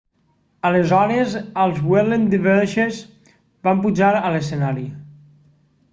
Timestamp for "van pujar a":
3.69-4.35